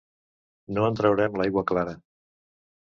No 0.77 0.87
en 0.87 0.97
traurem 1.01 1.39
l'aigua 1.43 1.67
clara! 1.75 1.97